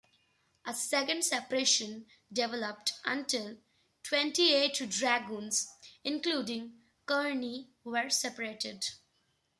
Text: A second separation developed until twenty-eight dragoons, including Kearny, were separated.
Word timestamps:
A 0.65 0.73
second 0.73 1.23
separation 1.23 2.07
developed 2.33 2.93
until 3.05 3.59
twenty-eight 4.01 4.81
dragoons, 4.89 5.71
including 6.03 6.81
Kearny, 7.05 7.67
were 7.83 8.09
separated. 8.09 8.83